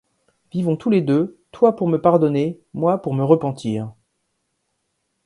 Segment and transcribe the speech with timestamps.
[0.51, 3.93] Vivons tous les deux, toi pour me pardonner, moi, pour me repentir!